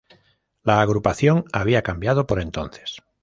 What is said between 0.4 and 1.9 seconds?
La agrupación había